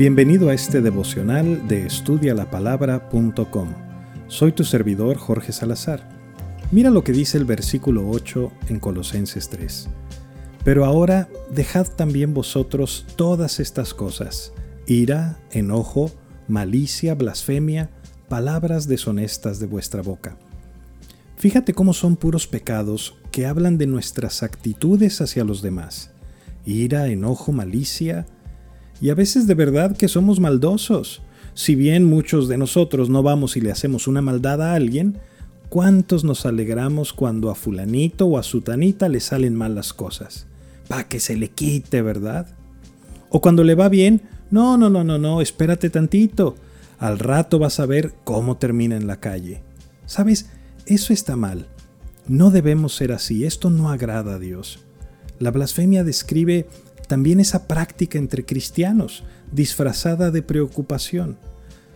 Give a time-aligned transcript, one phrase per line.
[0.00, 3.68] Bienvenido a este devocional de estudialapalabra.com.
[4.28, 6.08] Soy tu servidor Jorge Salazar.
[6.72, 9.90] Mira lo que dice el versículo 8 en Colosenses 3.
[10.64, 14.54] Pero ahora dejad también vosotros todas estas cosas,
[14.86, 16.10] ira, enojo,
[16.48, 17.90] malicia, blasfemia,
[18.30, 20.38] palabras deshonestas de vuestra boca.
[21.36, 26.10] Fíjate cómo son puros pecados que hablan de nuestras actitudes hacia los demás.
[26.64, 28.24] Ira, enojo, malicia,
[29.00, 31.22] y a veces de verdad que somos maldosos.
[31.54, 35.18] Si bien muchos de nosotros no vamos y le hacemos una maldad a alguien,
[35.68, 40.46] ¿cuántos nos alegramos cuando a fulanito o a sutanita le salen mal las cosas?
[40.88, 42.46] Pa' que se le quite, ¿verdad?
[43.30, 46.56] O cuando le va bien, no, no, no, no, no, espérate tantito.
[46.98, 49.62] Al rato vas a ver cómo termina en la calle.
[50.06, 50.50] ¿Sabes?
[50.86, 51.66] Eso está mal.
[52.26, 54.80] No debemos ser así, esto no agrada a Dios.
[55.38, 56.66] La blasfemia describe
[57.10, 61.38] también esa práctica entre cristianos, disfrazada de preocupación.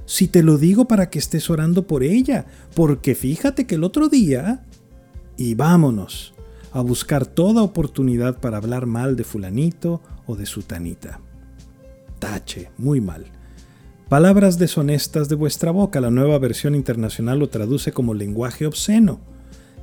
[0.07, 4.09] Si te lo digo para que estés orando por ella, porque fíjate que el otro
[4.09, 4.65] día...
[5.37, 6.35] Y vámonos
[6.73, 11.21] a buscar toda oportunidad para hablar mal de fulanito o de sutanita.
[12.19, 13.27] Tache, muy mal.
[14.09, 19.21] Palabras deshonestas de vuestra boca, la nueva versión internacional lo traduce como lenguaje obsceno.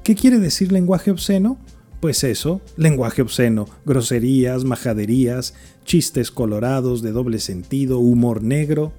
[0.04, 1.58] ¿Qué quiere decir lenguaje obsceno?
[2.02, 5.54] Pues eso, lenguaje obsceno, groserías, majaderías,
[5.86, 8.92] chistes colorados de doble sentido, humor negro.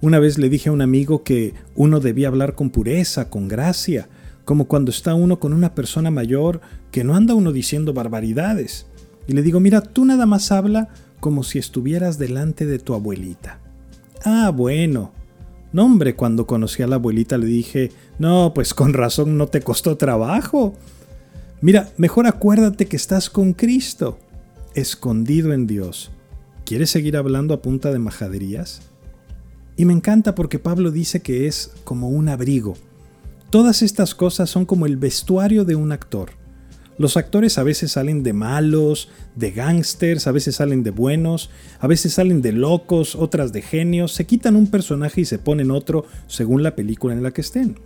[0.00, 4.08] Una vez le dije a un amigo que uno debía hablar con pureza, con gracia,
[4.44, 8.86] como cuando está uno con una persona mayor que no anda uno diciendo barbaridades.
[9.28, 10.88] Y le digo, mira, tú nada más habla
[11.20, 13.60] como si estuvieras delante de tu abuelita.
[14.24, 15.12] Ah, bueno.
[15.72, 19.60] No, hombre, cuando conocí a la abuelita le dije, no, pues con razón no te
[19.60, 20.74] costó trabajo.
[21.62, 24.18] Mira, mejor acuérdate que estás con Cristo,
[24.74, 26.10] escondido en Dios.
[26.64, 28.82] ¿Quieres seguir hablando a punta de majaderías?
[29.76, 32.74] Y me encanta porque Pablo dice que es como un abrigo.
[33.50, 36.30] Todas estas cosas son como el vestuario de un actor.
[36.98, 41.86] Los actores a veces salen de malos, de gángsters, a veces salen de buenos, a
[41.86, 46.06] veces salen de locos, otras de genios, se quitan un personaje y se ponen otro
[46.26, 47.78] según la película en la que estén.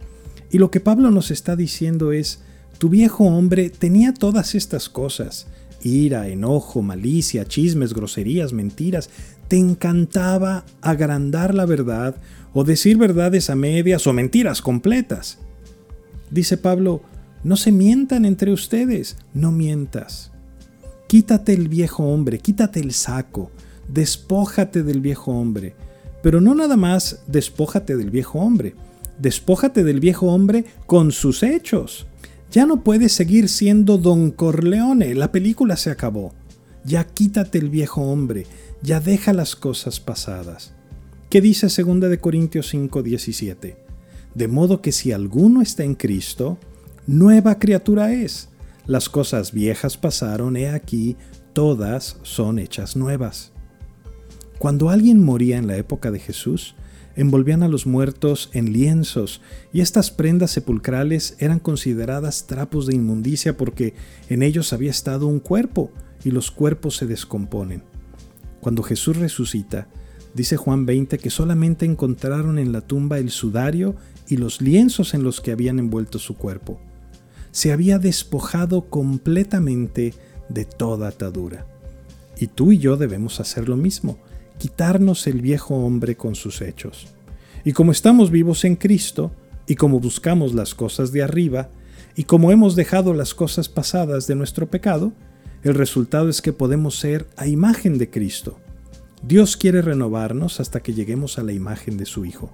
[0.50, 2.40] Y lo que Pablo nos está diciendo es,
[2.78, 5.46] tu viejo hombre tenía todas estas cosas,
[5.82, 9.08] ira, enojo, malicia, chismes, groserías, mentiras.
[9.48, 12.16] Te encantaba agrandar la verdad
[12.52, 15.38] o decir verdades a medias o mentiras completas.
[16.30, 17.02] Dice Pablo,
[17.44, 20.32] no se mientan entre ustedes, no mientas.
[21.06, 23.52] Quítate el viejo hombre, quítate el saco,
[23.88, 25.76] despójate del viejo hombre.
[26.22, 28.74] Pero no nada más despójate del viejo hombre,
[29.18, 32.06] despójate del viejo hombre con sus hechos.
[32.50, 36.32] Ya no puedes seguir siendo Don Corleone, la película se acabó.
[36.84, 38.46] Ya quítate el viejo hombre,
[38.82, 40.72] ya deja las cosas pasadas.
[41.28, 43.76] ¿Qué dice 2 de Corintios 5:17?
[44.34, 46.58] De modo que si alguno está en Cristo,
[47.06, 48.48] nueva criatura es.
[48.86, 51.16] Las cosas viejas pasaron, he aquí,
[51.52, 53.50] todas son hechas nuevas.
[54.58, 56.76] Cuando alguien moría en la época de Jesús,
[57.16, 59.40] envolvían a los muertos en lienzos,
[59.72, 63.94] y estas prendas sepulcrales eran consideradas trapos de inmundicia porque
[64.28, 65.90] en ellos había estado un cuerpo,
[66.24, 67.82] y los cuerpos se descomponen.
[68.60, 69.88] Cuando Jesús resucita,
[70.34, 73.96] dice Juan 20 que solamente encontraron en la tumba el sudario
[74.28, 76.80] y los lienzos en los que habían envuelto su cuerpo.
[77.52, 80.14] Se había despojado completamente
[80.48, 81.66] de toda atadura.
[82.38, 84.18] Y tú y yo debemos hacer lo mismo
[84.58, 87.08] quitarnos el viejo hombre con sus hechos.
[87.64, 89.32] Y como estamos vivos en Cristo,
[89.66, 91.68] y como buscamos las cosas de arriba,
[92.14, 95.12] y como hemos dejado las cosas pasadas de nuestro pecado,
[95.62, 98.58] el resultado es que podemos ser a imagen de Cristo.
[99.22, 102.52] Dios quiere renovarnos hasta que lleguemos a la imagen de su Hijo.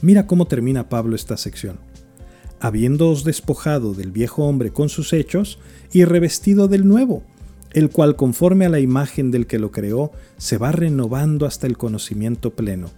[0.00, 1.78] Mira cómo termina Pablo esta sección.
[2.60, 5.58] Habiéndoos despojado del viejo hombre con sus hechos
[5.92, 7.24] y revestido del nuevo,
[7.74, 11.76] el cual conforme a la imagen del que lo creó, se va renovando hasta el
[11.76, 12.90] conocimiento pleno,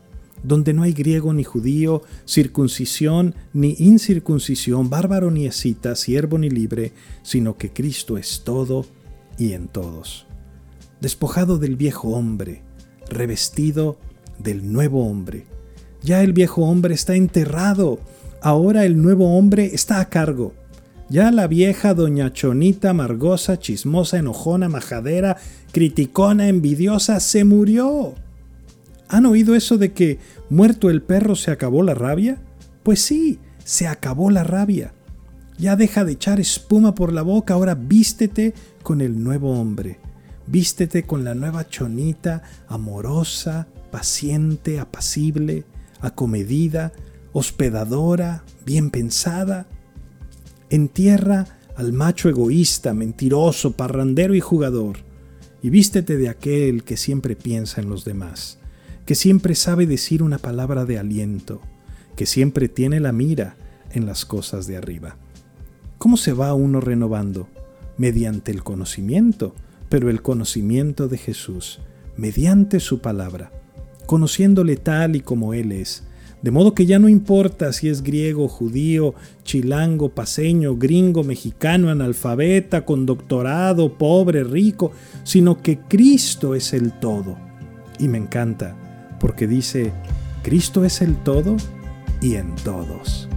[0.43, 6.93] donde no hay griego ni judío, circuncisión ni incircuncisión, bárbaro ni escita, siervo ni libre,
[7.23, 8.85] sino que Cristo es todo
[9.39, 10.27] y en todos.
[11.01, 12.63] Despojado del viejo hombre,
[13.09, 13.97] revestido
[14.39, 15.47] del nuevo hombre.
[16.03, 17.99] Ya el viejo hombre está enterrado,
[18.43, 20.53] ahora el nuevo hombre está a cargo
[21.09, 25.37] ya la vieja doña Chonita, amargosa, chismosa, enojona, majadera,
[25.73, 28.15] criticona, envidiosa, se murió.
[29.09, 30.19] ¿Han oído eso de que
[30.51, 32.43] muerto el perro se acabó la rabia?
[32.83, 34.93] Pues sí, se acabó la rabia.
[35.59, 39.99] Ya deja de echar espuma por la boca, ahora vístete con el nuevo hombre.
[40.47, 45.65] Vístete con la nueva chonita, amorosa, paciente, apacible,
[46.01, 46.93] acomedida,
[47.33, 49.67] hospedadora, bien pensada.
[50.71, 51.47] Entierra
[51.77, 54.99] al macho egoísta, mentiroso, parrandero y jugador,
[55.63, 58.59] y vístete de aquel que siempre piensa en los demás,
[59.05, 61.61] que siempre sabe decir una palabra de aliento,
[62.17, 63.57] que siempre tiene la mira
[63.93, 65.17] en las cosas de arriba.
[65.99, 67.49] ¿Cómo se va uno renovando?
[67.99, 69.55] Mediante el conocimiento,
[69.89, 71.81] pero el conocimiento de Jesús,
[72.17, 73.53] mediante su palabra,
[74.07, 76.05] conociéndole tal y como Él es,
[76.43, 82.85] de modo que ya no importa si es griego, judío, chilango, paseño, gringo, mexicano, analfabeta,
[82.85, 84.93] con doctorado, pobre, rico,
[85.25, 87.37] sino que Cristo es el todo.
[87.99, 88.77] Y me encanta,
[89.19, 89.93] porque dice,
[90.43, 91.57] Cristo es el todo
[92.21, 93.29] y en todos.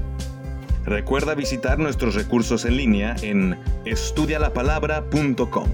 [0.86, 5.68] Recuerda visitar nuestros recursos en línea en estudialapalabra.com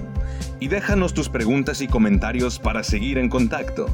[0.60, 3.88] y déjanos tus preguntas y comentarios para seguir en contacto.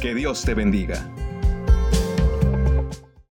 [0.00, 1.08] Que Dios te bendiga.